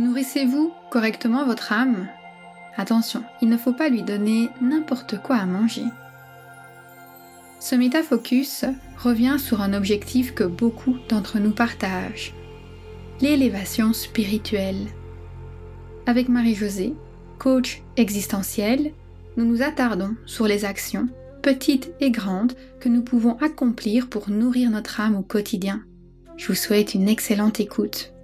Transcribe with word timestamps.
Nourrissez-vous 0.00 0.72
correctement 0.90 1.44
votre 1.44 1.74
âme 1.74 2.08
Attention, 2.78 3.22
il 3.42 3.50
ne 3.50 3.58
faut 3.58 3.74
pas 3.74 3.90
lui 3.90 4.02
donner 4.02 4.48
n'importe 4.62 5.20
quoi 5.20 5.36
à 5.36 5.44
manger. 5.44 5.84
Ce 7.58 7.74
métafocus 7.74 8.64
revient 8.96 9.36
sur 9.38 9.60
un 9.60 9.74
objectif 9.74 10.32
que 10.32 10.44
beaucoup 10.44 10.96
d'entre 11.10 11.38
nous 11.38 11.50
partagent, 11.50 12.32
l'élévation 13.20 13.92
spirituelle. 13.92 14.86
Avec 16.06 16.30
Marie-Josée, 16.30 16.94
coach 17.38 17.82
existentielle, 17.98 18.94
nous 19.36 19.44
nous 19.44 19.60
attardons 19.60 20.16
sur 20.24 20.46
les 20.46 20.64
actions, 20.64 21.08
petites 21.42 21.92
et 22.00 22.10
grandes, 22.10 22.54
que 22.80 22.88
nous 22.88 23.02
pouvons 23.02 23.36
accomplir 23.42 24.08
pour 24.08 24.30
nourrir 24.30 24.70
notre 24.70 24.98
âme 25.00 25.16
au 25.16 25.22
quotidien. 25.22 25.82
Je 26.38 26.46
vous 26.46 26.54
souhaite 26.54 26.94
une 26.94 27.06
excellente 27.06 27.60
écoute. 27.60 28.14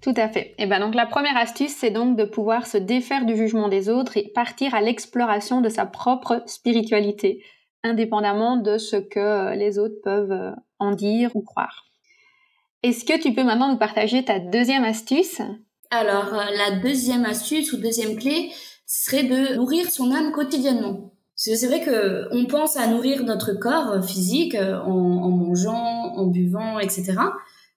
Tout 0.00 0.14
à 0.16 0.28
fait. 0.28 0.54
Et 0.58 0.66
ben 0.66 0.78
donc 0.78 0.94
la 0.94 1.06
première 1.06 1.36
astuce, 1.36 1.74
c'est 1.74 1.90
donc 1.90 2.16
de 2.16 2.24
pouvoir 2.24 2.66
se 2.66 2.78
défaire 2.78 3.24
du 3.24 3.36
jugement 3.36 3.68
des 3.68 3.88
autres 3.88 4.16
et 4.16 4.30
partir 4.32 4.74
à 4.74 4.80
l'exploration 4.80 5.60
de 5.60 5.68
sa 5.68 5.86
propre 5.86 6.42
spiritualité, 6.46 7.42
indépendamment 7.82 8.56
de 8.56 8.78
ce 8.78 8.96
que 8.96 9.56
les 9.56 9.78
autres 9.78 10.00
peuvent 10.04 10.54
en 10.78 10.92
dire 10.92 11.34
ou 11.34 11.42
croire. 11.42 11.86
Est-ce 12.84 13.04
que 13.04 13.20
tu 13.20 13.34
peux 13.34 13.42
maintenant 13.42 13.72
nous 13.72 13.78
partager 13.78 14.24
ta 14.24 14.38
deuxième 14.38 14.84
astuce? 14.84 15.40
Alors 15.90 16.32
la 16.32 16.78
deuxième 16.78 17.24
astuce 17.24 17.72
ou 17.72 17.78
deuxième 17.78 18.16
clé 18.16 18.52
serait 18.86 19.24
de 19.24 19.56
nourrir 19.56 19.90
son 19.90 20.12
âme 20.12 20.30
quotidiennement. 20.30 21.12
C'est 21.34 21.66
vrai 21.66 21.80
que 21.80 22.28
on 22.32 22.46
pense 22.46 22.76
à 22.76 22.86
nourrir 22.86 23.24
notre 23.24 23.52
corps 23.52 24.04
physique 24.04 24.54
en, 24.54 24.90
en 24.90 25.30
mangeant, 25.30 26.12
en 26.16 26.26
buvant, 26.26 26.78
etc 26.78 27.14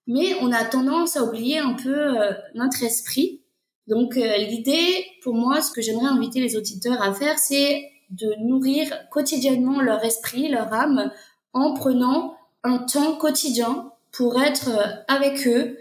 mais 0.07 0.35
on 0.41 0.51
a 0.51 0.63
tendance 0.65 1.17
à 1.17 1.23
oublier 1.23 1.59
un 1.59 1.73
peu 1.73 1.95
euh, 1.95 2.33
notre 2.55 2.83
esprit. 2.83 3.41
Donc 3.87 4.17
euh, 4.17 4.37
l'idée, 4.37 5.05
pour 5.23 5.33
moi, 5.33 5.61
ce 5.61 5.71
que 5.71 5.81
j'aimerais 5.81 6.07
inviter 6.07 6.39
les 6.39 6.55
auditeurs 6.55 7.01
à 7.01 7.13
faire, 7.13 7.37
c'est 7.37 7.89
de 8.09 8.33
nourrir 8.39 8.87
quotidiennement 9.09 9.81
leur 9.81 10.03
esprit, 10.03 10.49
leur 10.49 10.73
âme, 10.73 11.11
en 11.53 11.73
prenant 11.73 12.35
un 12.63 12.79
temps 12.79 13.15
quotidien 13.15 13.91
pour 14.11 14.41
être 14.41 14.69
euh, 14.69 14.85
avec 15.07 15.47
eux, 15.47 15.77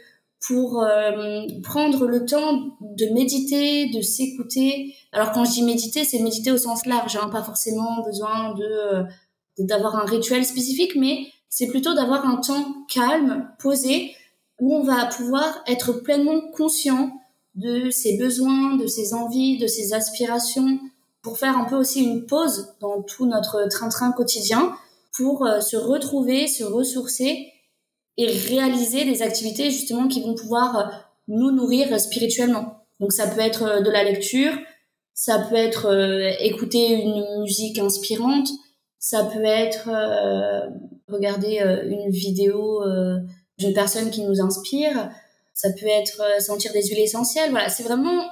pour 0.46 0.82
prendre 1.62 2.06
le 2.06 2.24
temps 2.24 2.74
de 2.80 3.12
méditer, 3.12 3.90
de 3.90 4.00
s'écouter. 4.00 4.94
Alors 5.12 5.32
quand 5.32 5.44
je 5.44 5.50
dis 5.50 5.62
méditer, 5.62 6.02
c'est 6.04 6.18
méditer 6.20 6.50
au 6.50 6.56
sens 6.56 6.86
large, 6.86 7.18
hein, 7.20 7.28
pas 7.28 7.42
forcément 7.42 8.02
besoin 8.02 8.54
de 8.54 9.04
d'avoir 9.58 9.96
un 9.96 10.06
rituel 10.06 10.46
spécifique, 10.46 10.96
mais 10.96 11.26
c'est 11.50 11.66
plutôt 11.66 11.92
d'avoir 11.92 12.26
un 12.26 12.36
temps 12.36 12.86
calme, 12.88 13.50
posé, 13.58 14.14
où 14.60 14.74
on 14.74 14.82
va 14.82 15.06
pouvoir 15.06 15.62
être 15.66 15.92
pleinement 15.92 16.40
conscient 16.52 17.10
de 17.56 17.90
ses 17.90 18.16
besoins, 18.16 18.76
de 18.76 18.86
ses 18.86 19.12
envies, 19.12 19.58
de 19.58 19.66
ses 19.66 19.92
aspirations, 19.92 20.78
pour 21.22 21.38
faire 21.38 21.58
un 21.58 21.64
peu 21.64 21.76
aussi 21.76 22.02
une 22.02 22.24
pause 22.24 22.74
dans 22.80 23.02
tout 23.02 23.26
notre 23.26 23.68
train-train 23.68 24.12
quotidien, 24.12 24.72
pour 25.12 25.44
euh, 25.44 25.60
se 25.60 25.76
retrouver, 25.76 26.46
se 26.46 26.64
ressourcer 26.64 27.52
et 28.16 28.26
réaliser 28.26 29.04
des 29.04 29.22
activités 29.22 29.70
justement 29.70 30.06
qui 30.06 30.22
vont 30.22 30.34
pouvoir 30.34 30.78
euh, 30.78 30.84
nous 31.28 31.50
nourrir 31.50 31.98
spirituellement. 32.00 32.84
Donc 33.00 33.12
ça 33.12 33.26
peut 33.26 33.40
être 33.40 33.64
euh, 33.64 33.80
de 33.80 33.90
la 33.90 34.04
lecture, 34.04 34.52
ça 35.12 35.38
peut 35.38 35.56
être 35.56 35.92
écouter 36.40 36.92
une 36.92 37.42
musique 37.42 37.78
inspirante, 37.78 38.48
ça 38.98 39.24
peut 39.24 39.44
être 39.44 39.90
regarder 41.10 41.60
une 41.88 42.10
vidéo 42.10 42.82
d'une 43.60 43.74
personne 43.74 44.10
qui 44.10 44.22
nous 44.22 44.40
inspire. 44.40 45.10
Ça 45.54 45.68
peut 45.70 45.86
être 45.86 46.20
euh, 46.22 46.40
sentir 46.40 46.72
des 46.72 46.82
huiles 46.82 47.00
essentielles. 47.00 47.50
Voilà, 47.50 47.68
c'est 47.68 47.82
vraiment 47.82 48.24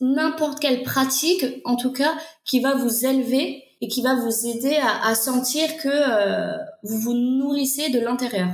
n'importe 0.00 0.60
quelle 0.60 0.82
pratique, 0.82 1.44
en 1.64 1.76
tout 1.76 1.92
cas, 1.92 2.12
qui 2.44 2.60
va 2.60 2.74
vous 2.74 3.06
élever 3.06 3.64
et 3.80 3.88
qui 3.88 4.02
va 4.02 4.14
vous 4.14 4.46
aider 4.46 4.76
à, 5.02 5.14
sentir 5.14 5.76
que 5.78 5.88
euh, 5.88 6.56
vous 6.82 6.98
vous 6.98 7.14
nourrissez 7.14 7.90
de 7.90 8.00
l'intérieur. 8.00 8.48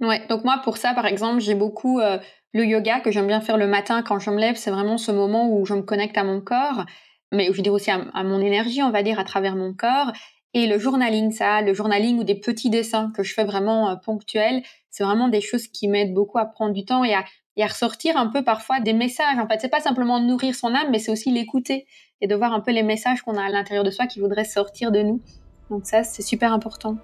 Ouais, 0.00 0.26
donc 0.28 0.44
moi 0.44 0.60
pour 0.62 0.76
ça 0.76 0.94
par 0.94 1.06
exemple, 1.06 1.40
j'ai 1.40 1.54
beaucoup 1.54 2.00
euh, 2.00 2.18
le 2.52 2.64
yoga 2.64 3.00
que 3.00 3.10
j'aime 3.10 3.26
bien 3.26 3.40
faire 3.40 3.56
le 3.56 3.66
matin 3.66 4.02
quand 4.02 4.18
je 4.18 4.30
me 4.30 4.38
lève, 4.38 4.56
c'est 4.56 4.70
vraiment 4.70 4.96
ce 4.96 5.10
moment 5.10 5.50
où 5.50 5.64
je 5.64 5.74
me 5.74 5.82
connecte 5.82 6.16
à 6.16 6.24
mon 6.24 6.40
corps, 6.40 6.84
mais 7.32 7.46
je 7.46 7.52
veux 7.52 7.62
dire 7.62 7.72
aussi 7.72 7.90
à, 7.90 8.22
mon 8.22 8.40
énergie, 8.40 8.82
on 8.82 8.90
va 8.90 9.02
dire 9.02 9.18
à 9.18 9.24
travers 9.24 9.56
mon 9.56 9.74
corps 9.74 10.12
et 10.54 10.66
le 10.66 10.78
journaling, 10.78 11.30
ça, 11.30 11.60
le 11.60 11.74
journaling 11.74 12.18
ou 12.18 12.24
des 12.24 12.34
petits 12.34 12.70
dessins 12.70 13.12
que 13.14 13.22
je 13.22 13.34
fais 13.34 13.44
vraiment 13.44 13.96
ponctuels, 13.96 14.62
c'est 14.90 15.04
vraiment 15.04 15.28
des 15.28 15.40
choses 15.40 15.68
qui 15.68 15.88
m'aident 15.88 16.14
beaucoup 16.14 16.38
à 16.38 16.46
prendre 16.46 16.72
du 16.72 16.84
temps 16.84 17.04
et 17.04 17.14
à, 17.14 17.24
ressortir 17.66 18.16
un 18.16 18.28
peu 18.28 18.42
parfois 18.44 18.78
des 18.78 18.92
messages. 18.92 19.36
En 19.38 19.48
fait, 19.48 19.60
c'est 19.60 19.68
pas 19.68 19.80
simplement 19.80 20.20
nourrir 20.20 20.54
son 20.54 20.74
âme, 20.74 20.90
mais 20.90 21.00
c'est 21.00 21.10
aussi 21.10 21.32
l'écouter 21.32 21.86
et 22.20 22.28
de 22.28 22.34
voir 22.34 22.52
un 22.52 22.60
peu 22.60 22.70
les 22.70 22.84
messages 22.84 23.22
qu'on 23.22 23.36
a 23.36 23.42
à 23.42 23.48
l'intérieur 23.48 23.84
de 23.84 23.90
soi 23.90 24.06
qui 24.06 24.20
voudraient 24.20 24.44
sortir 24.44 24.92
de 24.92 25.00
nous. 25.00 25.20
Donc 25.68 25.84
ça, 25.84 26.04
c'est 26.04 26.22
super 26.22 26.52
important. 26.52 26.96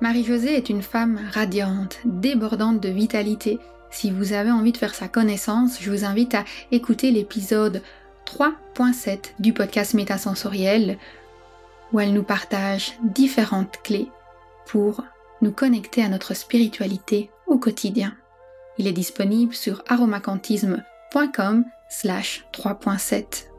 Marie-Josée 0.00 0.56
est 0.56 0.68
une 0.68 0.82
femme 0.82 1.20
radiante, 1.32 2.00
débordante 2.04 2.80
de 2.80 2.88
vitalité. 2.88 3.58
Si 3.90 4.10
vous 4.10 4.32
avez 4.32 4.50
envie 4.50 4.72
de 4.72 4.76
faire 4.76 4.94
sa 4.94 5.08
connaissance, 5.08 5.78
je 5.80 5.90
vous 5.90 6.04
invite 6.04 6.34
à 6.34 6.44
écouter 6.70 7.12
l'épisode 7.12 7.82
3.7 8.26 9.32
du 9.38 9.52
podcast 9.52 9.94
Métasensoriel, 9.94 10.98
où 11.92 12.00
elle 12.00 12.12
nous 12.12 12.22
partage 12.22 12.94
différentes 13.02 13.78
clés 13.82 14.10
pour 14.66 15.02
nous 15.42 15.52
connecter 15.52 16.02
à 16.02 16.08
notre 16.08 16.34
spiritualité 16.34 17.30
au 17.46 17.58
quotidien. 17.58 18.16
Il 18.78 18.86
est 18.86 18.92
disponible 18.92 19.54
sur 19.54 19.82
aromacantisme.com 19.88 21.64
slash 21.88 22.46
3.7. 22.52 23.55